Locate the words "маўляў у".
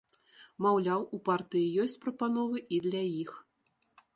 0.65-1.19